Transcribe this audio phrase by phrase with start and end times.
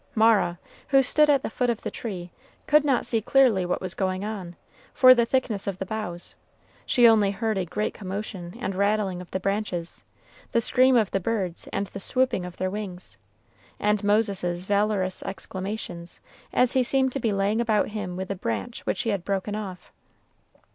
[0.15, 0.57] Mara,
[0.87, 2.31] who stood at the foot of the tree,
[2.65, 4.55] could not see clearly what was going on,
[4.95, 6.35] for the thickness of the boughs;
[6.87, 10.03] she only heard a great commotion and rattling of the branches,
[10.53, 13.17] the scream of the birds, and the swooping of their wings,
[13.79, 16.19] and Moses's valorous exclamations,
[16.51, 19.53] as he seemed to be laying about him with a branch which he had broken
[19.53, 19.91] off.